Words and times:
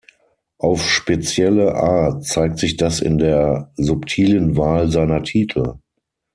Auf 0.57 0.89
spezielle 0.89 1.75
Art 1.75 2.25
zeigt 2.25 2.57
sich 2.57 2.75
das 2.75 3.01
in 3.01 3.19
der 3.19 3.71
subtilen 3.75 4.57
Wahl 4.57 4.89
seiner 4.89 5.21
Titel. 5.21 5.75